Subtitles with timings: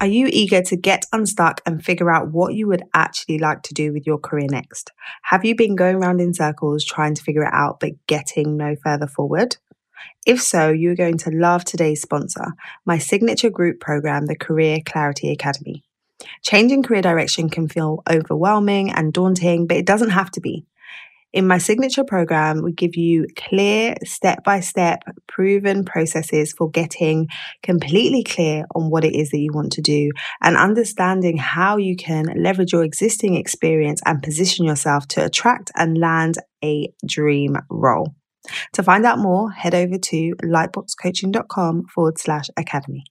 [0.00, 3.74] Are you eager to get unstuck and figure out what you would actually like to
[3.74, 4.92] do with your career next?
[5.22, 8.76] Have you been going around in circles trying to figure it out but getting no
[8.76, 9.56] further forward?
[10.24, 12.52] If so, you're going to love today's sponsor,
[12.84, 15.82] my signature group program, the Career Clarity Academy.
[16.42, 20.64] Changing career direction can feel overwhelming and daunting, but it doesn't have to be.
[21.38, 27.28] In my signature program, we give you clear, step by step, proven processes for getting
[27.62, 30.10] completely clear on what it is that you want to do
[30.42, 35.96] and understanding how you can leverage your existing experience and position yourself to attract and
[35.96, 38.16] land a dream role.
[38.72, 43.04] To find out more, head over to lightboxcoaching.com forward slash academy.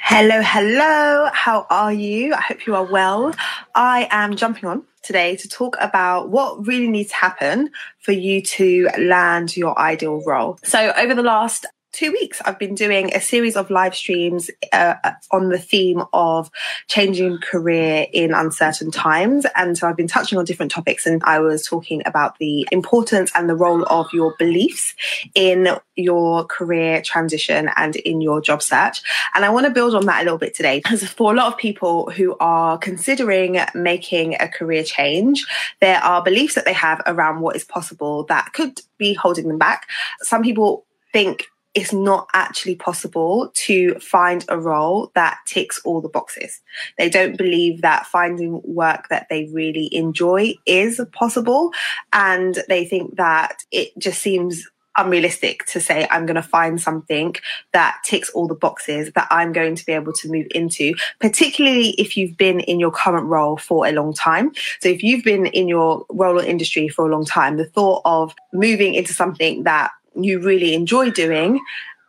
[0.00, 1.28] Hello, hello.
[1.32, 2.32] How are you?
[2.32, 3.34] I hope you are well.
[3.74, 8.40] I am jumping on today to talk about what really needs to happen for you
[8.42, 10.58] to land your ideal role.
[10.62, 11.66] So, over the last
[11.98, 14.94] two weeks, I've been doing a series of live streams uh,
[15.32, 16.48] on the theme of
[16.86, 19.46] changing career in uncertain times.
[19.56, 23.32] And so I've been touching on different topics, and I was talking about the importance
[23.34, 24.94] and the role of your beliefs
[25.34, 29.02] in your career transition and in your job search.
[29.34, 31.52] And I want to build on that a little bit today because for a lot
[31.52, 35.44] of people who are considering making a career change,
[35.80, 39.58] there are beliefs that they have around what is possible that could be holding them
[39.58, 39.88] back.
[40.22, 46.08] Some people think it's not actually possible to find a role that ticks all the
[46.08, 46.60] boxes.
[46.96, 51.70] They don't believe that finding work that they really enjoy is possible.
[52.12, 54.64] And they think that it just seems
[54.96, 57.36] unrealistic to say I'm going to find something
[57.72, 61.90] that ticks all the boxes that I'm going to be able to move into, particularly
[61.90, 64.52] if you've been in your current role for a long time.
[64.80, 68.02] So if you've been in your role or industry for a long time, the thought
[68.04, 69.92] of moving into something that
[70.24, 71.60] you really enjoy doing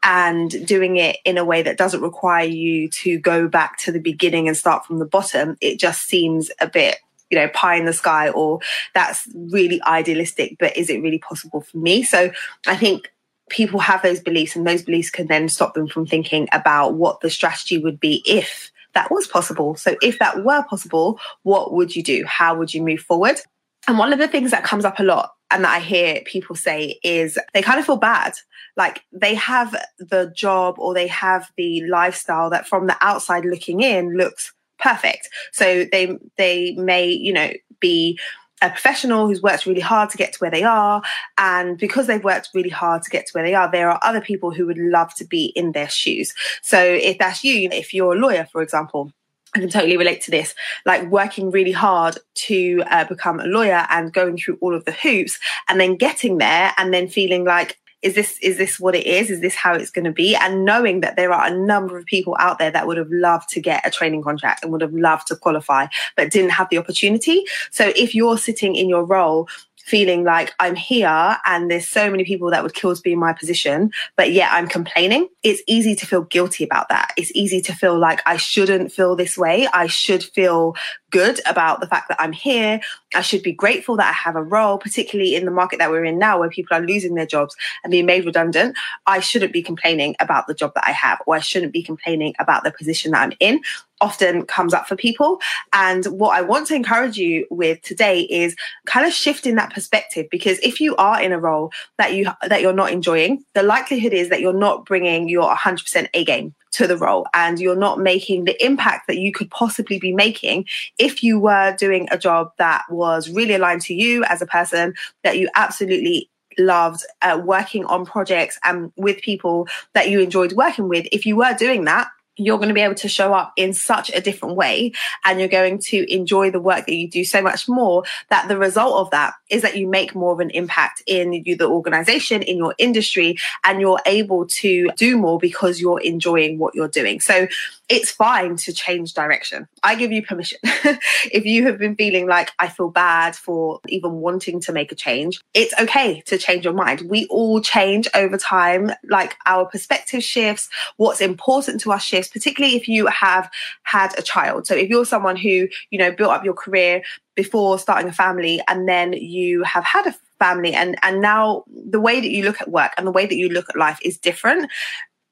[0.03, 3.99] and doing it in a way that doesn't require you to go back to the
[3.99, 6.97] beginning and start from the bottom, it just seems a bit,
[7.29, 8.59] you know, pie in the sky or
[8.93, 12.03] that's really idealistic, but is it really possible for me?
[12.03, 12.31] So
[12.65, 13.11] I think
[13.49, 17.19] people have those beliefs and those beliefs can then stop them from thinking about what
[17.21, 19.75] the strategy would be if that was possible.
[19.75, 22.25] So if that were possible, what would you do?
[22.25, 23.39] How would you move forward?
[23.87, 26.55] And one of the things that comes up a lot and that I hear people
[26.55, 28.33] say is they kind of feel bad.
[28.77, 33.81] Like they have the job or they have the lifestyle that from the outside looking
[33.81, 35.29] in looks perfect.
[35.51, 38.19] So they they may, you know, be
[38.61, 41.01] a professional who's worked really hard to get to where they are.
[41.37, 44.21] And because they've worked really hard to get to where they are, there are other
[44.21, 46.33] people who would love to be in their shoes.
[46.61, 49.11] So if that's you, if you're a lawyer, for example,
[49.55, 50.53] I can totally relate to this,
[50.85, 54.91] like working really hard to uh, become a lawyer and going through all of the
[54.91, 59.05] hoops and then getting there and then feeling like, is this is this what it
[59.05, 59.29] is?
[59.29, 60.35] Is this how it's going to be?
[60.35, 63.49] And knowing that there are a number of people out there that would have loved
[63.49, 66.77] to get a training contract and would have loved to qualify but didn't have the
[66.77, 67.43] opportunity.
[67.71, 69.49] So if you're sitting in your role
[69.89, 73.19] feeling like I'm here and there's so many people that would kill to be in
[73.19, 75.27] my position, but yet I'm complaining.
[75.43, 77.11] It's easy to feel guilty about that.
[77.17, 79.67] It's easy to feel like I shouldn't feel this way.
[79.73, 80.75] I should feel
[81.11, 82.81] good about the fact that I'm here.
[83.15, 86.05] I should be grateful that I have a role, particularly in the market that we're
[86.05, 88.77] in now where people are losing their jobs and being made redundant.
[89.07, 92.35] I shouldn't be complaining about the job that I have, or I shouldn't be complaining
[92.39, 93.61] about the position that I'm in
[94.01, 95.39] often comes up for people.
[95.73, 100.27] And what I want to encourage you with today is kind of shifting that perspective
[100.31, 104.13] because if you are in a role that you that you're not enjoying, the likelihood
[104.13, 107.99] is that you're not bringing your 100% A game to the role and you're not
[107.99, 110.65] making the impact that you could possibly be making
[110.97, 114.93] if you were doing a job that was really aligned to you as a person
[115.23, 120.87] that you absolutely loved uh, working on projects and with people that you enjoyed working
[120.87, 121.07] with.
[121.11, 124.09] If you were doing that you're going to be able to show up in such
[124.11, 124.93] a different way
[125.25, 128.57] and you're going to enjoy the work that you do so much more that the
[128.57, 132.41] result of that is that you make more of an impact in you, the organization,
[132.41, 137.19] in your industry, and you're able to do more because you're enjoying what you're doing.
[137.19, 137.47] So
[137.89, 139.67] it's fine to change direction.
[139.83, 140.59] I give you permission.
[140.63, 144.95] if you have been feeling like I feel bad for even wanting to make a
[144.95, 147.01] change, it's okay to change your mind.
[147.09, 152.75] We all change over time, like our perspective shifts, what's important to us shifts, particularly
[152.75, 153.49] if you have
[153.83, 154.67] had a child.
[154.67, 157.01] So if you're someone who, you know, built up your career
[157.35, 161.99] before starting a family and then you have had a family and and now the
[161.99, 164.17] way that you look at work and the way that you look at life is
[164.17, 164.69] different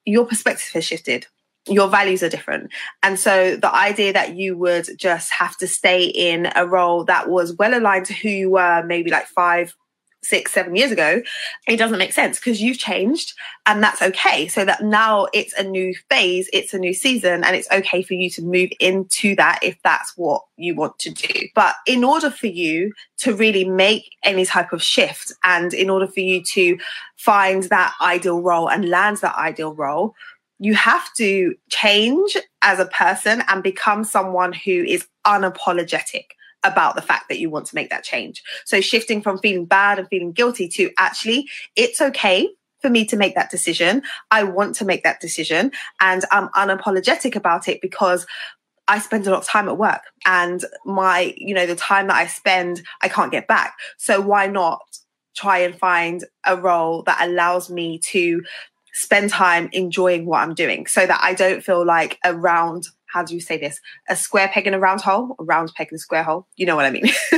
[0.06, 1.28] your perspective has shifted
[1.68, 2.72] your values are different.
[3.04, 7.30] And so the idea that you would just have to stay in a role that
[7.30, 9.76] was well aligned to who you were maybe like five,
[10.24, 11.22] six, seven years ago,
[11.68, 13.34] it doesn't make sense because you've changed
[13.66, 14.48] and that's okay.
[14.48, 18.14] So that now it's a new phase, it's a new season, and it's okay for
[18.14, 21.48] you to move into that if that's what you want to do.
[21.56, 26.08] But in order for you to really make any type of shift and in order
[26.08, 26.78] for you to
[27.16, 30.16] find that ideal role and land that ideal role,
[30.60, 36.26] you have to change as a person and become someone who is unapologetic
[36.64, 38.44] about the fact that you want to make that change.
[38.66, 42.50] So shifting from feeling bad and feeling guilty to actually, it's okay
[42.82, 44.02] for me to make that decision.
[44.32, 45.72] I want to make that decision
[46.02, 48.26] and I'm unapologetic about it because
[48.88, 52.16] I spend a lot of time at work and my, you know, the time that
[52.16, 53.76] I spend, I can't get back.
[53.98, 54.82] So why not
[55.36, 58.44] try and find a role that allows me to
[58.98, 63.24] spend time enjoying what I'm doing so that I don't feel like a round how
[63.24, 63.80] do you say this?
[64.10, 66.48] A square peg in a round hole, a round peg in a square hole.
[66.56, 67.08] You know what I mean?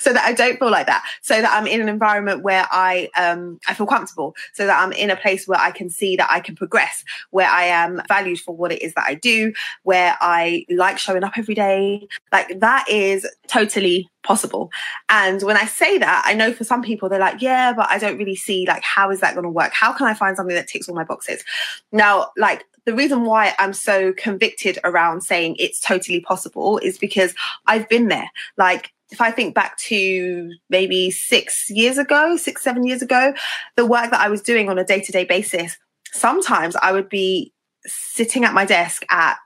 [0.00, 1.04] so that I don't feel like that.
[1.22, 4.34] So that I'm in an environment where I um I feel comfortable.
[4.52, 7.48] So that I'm in a place where I can see that I can progress, where
[7.48, 9.52] I am valued for what it is that I do,
[9.82, 12.06] where I like showing up every day.
[12.32, 14.70] Like that is totally possible.
[15.08, 17.98] And when I say that, I know for some people they're like, yeah, but I
[17.98, 19.72] don't really see like how is that going to work?
[19.72, 21.44] How can I find something that ticks all my boxes?
[21.92, 27.34] Now, like the reason why I'm so convicted around saying it's totally possible is because
[27.66, 28.30] I've been there.
[28.56, 33.34] Like, if I think back to maybe six years ago, six, seven years ago,
[33.76, 35.76] the work that I was doing on a day to day basis,
[36.12, 37.52] sometimes I would be
[37.86, 39.36] sitting at my desk at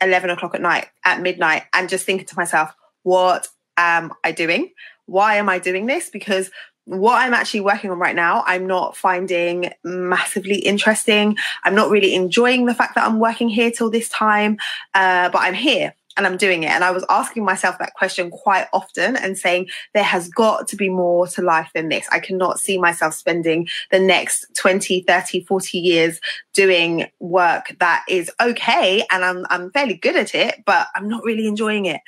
[0.00, 4.72] 11 o'clock at night, at midnight, and just thinking to myself, what am I doing?
[5.06, 6.10] Why am I doing this?
[6.10, 6.50] Because
[6.86, 11.36] what I'm actually working on right now, I'm not finding massively interesting.
[11.62, 14.58] I'm not really enjoying the fact that I'm working here till this time,
[14.92, 16.70] uh, but I'm here and I'm doing it.
[16.70, 20.76] And I was asking myself that question quite often and saying, there has got to
[20.76, 22.06] be more to life than this.
[22.12, 26.20] I cannot see myself spending the next 20, 30, 40 years
[26.52, 29.04] doing work that is okay.
[29.10, 32.00] And I'm, I'm fairly good at it, but I'm not really enjoying it.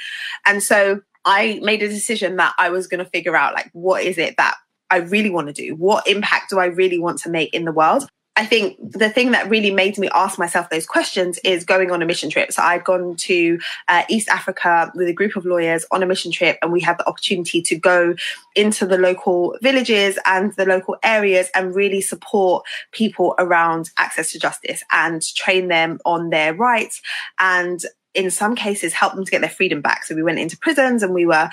[0.44, 4.04] And so I made a decision that I was going to figure out like, what
[4.04, 4.56] is it that
[4.90, 5.74] I really want to do?
[5.74, 8.08] What impact do I really want to make in the world?
[8.38, 12.02] I think the thing that really made me ask myself those questions is going on
[12.02, 12.52] a mission trip.
[12.52, 16.30] So I'd gone to uh, East Africa with a group of lawyers on a mission
[16.30, 18.14] trip, and we had the opportunity to go
[18.54, 24.38] into the local villages and the local areas and really support people around access to
[24.38, 27.00] justice and train them on their rights
[27.38, 27.80] and
[28.12, 30.04] in some cases help them to get their freedom back.
[30.04, 31.50] So we went into prisons and we were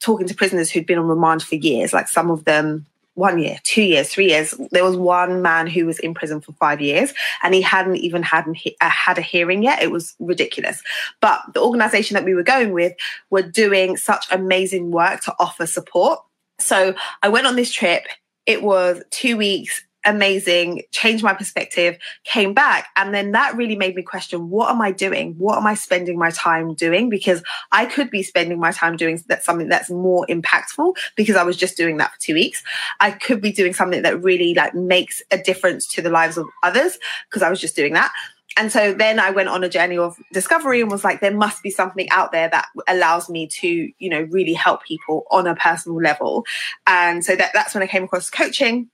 [0.00, 3.58] talking to prisoners who'd been on remand for years, like some of them one year,
[3.62, 4.54] two years, three years.
[4.70, 8.22] There was one man who was in prison for five years and he hadn't even
[8.22, 9.82] had, uh, had a hearing yet.
[9.82, 10.82] It was ridiculous.
[11.20, 12.92] But the organization that we were going with
[13.30, 16.20] were doing such amazing work to offer support.
[16.58, 18.04] So I went on this trip.
[18.46, 22.88] It was two weeks amazing, changed my perspective, came back.
[22.96, 25.34] And then that really made me question what am I doing?
[25.38, 27.08] What am I spending my time doing?
[27.08, 27.42] Because
[27.72, 31.56] I could be spending my time doing that something that's more impactful because I was
[31.56, 32.62] just doing that for two weeks.
[33.00, 36.46] I could be doing something that really like makes a difference to the lives of
[36.62, 38.12] others because I was just doing that.
[38.56, 41.62] And so then I went on a journey of discovery and was like, there must
[41.62, 45.56] be something out there that allows me to, you know, really help people on a
[45.56, 46.44] personal level.
[46.86, 48.90] And so that, that's when I came across coaching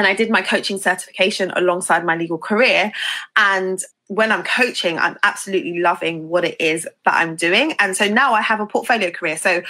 [0.00, 2.90] and I did my coaching certification alongside my legal career.
[3.36, 7.74] And when I'm coaching, I'm absolutely loving what it is that I'm doing.
[7.78, 9.36] And so now I have a portfolio career.
[9.36, 9.60] So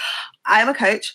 [0.45, 1.13] I am a coach.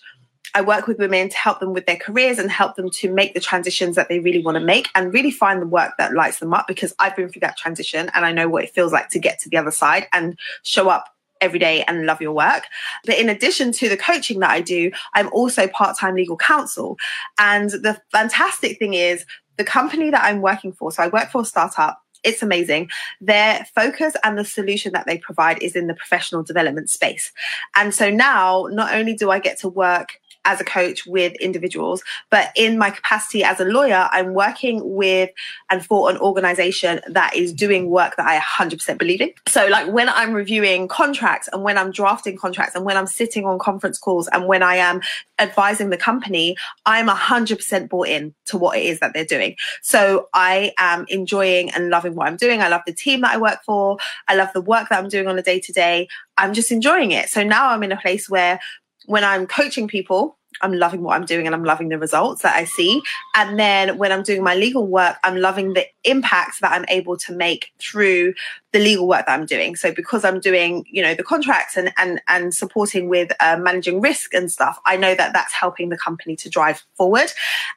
[0.53, 3.33] I work with women to help them with their careers and help them to make
[3.33, 6.37] the transitions that they really want to make and really find the work that lights
[6.37, 9.09] them up because I've been through that transition and I know what it feels like
[9.09, 12.63] to get to the other side and show up every day and love your work.
[13.05, 16.97] But in addition to the coaching that I do, I'm also part time legal counsel.
[17.37, 19.25] And the fantastic thing is,
[19.57, 22.89] the company that I'm working for, so I work for a startup It's amazing.
[23.21, 27.31] Their focus and the solution that they provide is in the professional development space.
[27.75, 32.01] And so now, not only do I get to work as a coach with individuals,
[32.31, 35.29] but in my capacity as a lawyer, I'm working with
[35.69, 39.31] and for an organization that is doing work that I 100% believe in.
[39.47, 43.45] So, like when I'm reviewing contracts and when I'm drafting contracts and when I'm sitting
[43.45, 45.01] on conference calls and when I am
[45.37, 49.57] advising the company, I'm 100% bought in to what it is that they're doing.
[49.81, 52.61] So, I am enjoying and loving what I'm doing.
[52.61, 53.97] I love the team that I work for.
[54.29, 56.07] I love the work that I'm doing on a day to day.
[56.37, 57.29] I'm just enjoying it.
[57.29, 58.59] So now I'm in a place where
[59.07, 62.55] when I'm coaching people, I'm loving what I'm doing and I'm loving the results that
[62.55, 63.01] I see.
[63.35, 67.17] And then when I'm doing my legal work, I'm loving the impact that I'm able
[67.17, 68.33] to make through
[68.71, 69.75] the legal work that I'm doing.
[69.75, 74.01] So because I'm doing, you know, the contracts and and and supporting with uh, managing
[74.01, 77.31] risk and stuff, I know that that's helping the company to drive forward.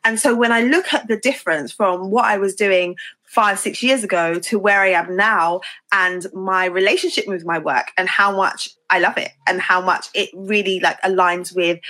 [0.05, 3.83] And so when I look at the difference from what I was doing five, six
[3.83, 5.61] years ago to where I am now
[5.93, 10.09] and my relationship with my work and how much I love it and how much
[10.15, 11.81] it really like aligns with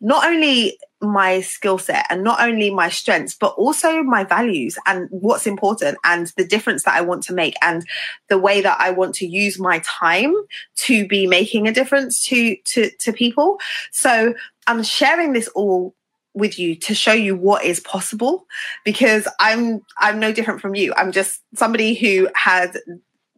[0.00, 5.08] not only my skill set and not only my strengths, but also my values and
[5.10, 7.86] what's important and the difference that I want to make and
[8.28, 10.34] the way that I want to use my time
[10.76, 13.58] to be making a difference to, to, to people.
[13.92, 14.34] So
[14.66, 15.94] I'm sharing this all
[16.34, 18.46] with you to show you what is possible
[18.84, 20.92] because I'm, I'm no different from you.
[20.96, 22.78] I'm just somebody who had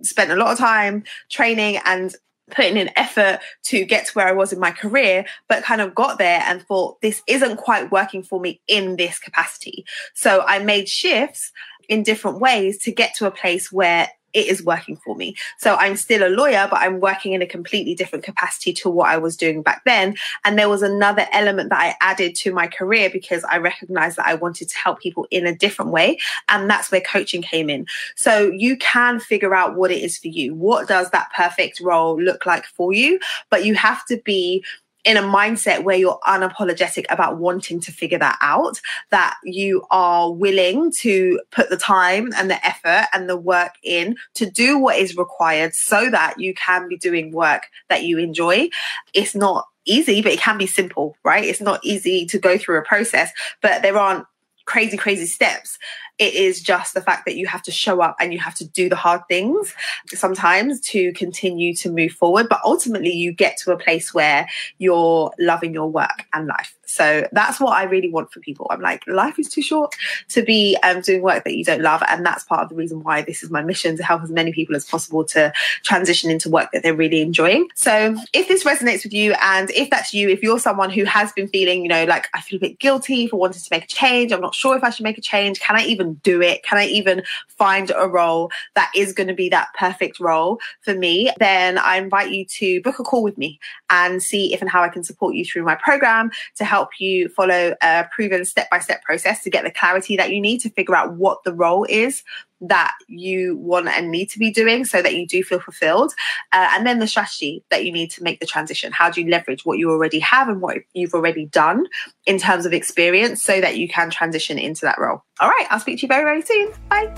[0.02, 2.14] spent a lot of time training and
[2.50, 5.94] putting in effort to get to where I was in my career, but kind of
[5.94, 9.84] got there and thought this isn't quite working for me in this capacity.
[10.14, 11.52] So I made shifts
[11.88, 15.34] in different ways to get to a place where it is working for me.
[15.58, 19.08] So I'm still a lawyer, but I'm working in a completely different capacity to what
[19.08, 20.16] I was doing back then.
[20.44, 24.26] And there was another element that I added to my career because I recognized that
[24.26, 26.18] I wanted to help people in a different way.
[26.48, 27.86] And that's where coaching came in.
[28.16, 30.54] So you can figure out what it is for you.
[30.54, 33.18] What does that perfect role look like for you?
[33.50, 34.64] But you have to be
[35.04, 38.80] in a mindset where you're unapologetic about wanting to figure that out,
[39.10, 44.16] that you are willing to put the time and the effort and the work in
[44.34, 48.68] to do what is required so that you can be doing work that you enjoy.
[49.14, 51.44] It's not easy, but it can be simple, right?
[51.44, 53.30] It's not easy to go through a process,
[53.62, 54.26] but there aren't
[54.66, 55.78] crazy, crazy steps.
[56.20, 58.64] It is just the fact that you have to show up and you have to
[58.68, 59.74] do the hard things
[60.08, 62.46] sometimes to continue to move forward.
[62.48, 64.46] But ultimately, you get to a place where
[64.78, 66.76] you're loving your work and life.
[66.84, 68.66] So that's what I really want for people.
[68.68, 69.94] I'm like, life is too short
[70.30, 72.02] to be um, doing work that you don't love.
[72.08, 74.52] And that's part of the reason why this is my mission to help as many
[74.52, 75.52] people as possible to
[75.84, 77.68] transition into work that they're really enjoying.
[77.76, 81.32] So if this resonates with you, and if that's you, if you're someone who has
[81.32, 83.86] been feeling, you know, like I feel a bit guilty for wanting to make a
[83.88, 85.60] change, I'm not sure if I should make a change.
[85.60, 86.62] Can I even do it?
[86.62, 90.94] Can I even find a role that is going to be that perfect role for
[90.94, 91.30] me?
[91.38, 94.82] Then I invite you to book a call with me and see if and how
[94.82, 98.78] I can support you through my program to help you follow a proven step by
[98.78, 101.84] step process to get the clarity that you need to figure out what the role
[101.84, 102.22] is
[102.60, 106.12] that you want and need to be doing so that you do feel fulfilled.
[106.52, 108.92] Uh, and then the strategy that you need to make the transition.
[108.92, 111.86] How do you leverage what you already have and what you've already done
[112.26, 115.24] in terms of experience so that you can transition into that role?
[115.40, 116.72] All right, I'll speak to you very, very soon.
[116.88, 117.12] Bye.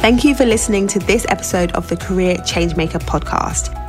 [0.00, 3.83] Thank you for listening to this episode of the Career Changemaker podcast.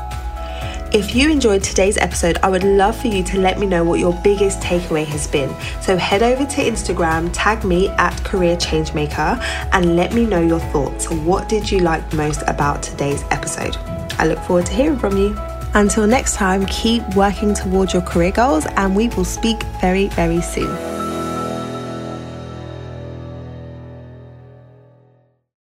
[0.95, 3.99] If you enjoyed today's episode, I would love for you to let me know what
[3.99, 5.53] your biggest takeaway has been.
[5.81, 9.41] So head over to Instagram, tag me at Career Changemaker,
[9.73, 11.11] and let me know your thoughts.
[11.11, 13.75] What did you like most about today's episode?
[14.19, 15.37] I look forward to hearing from you.
[15.73, 20.39] Until next time, keep working towards your career goals, and we will speak very, very
[20.39, 20.94] soon.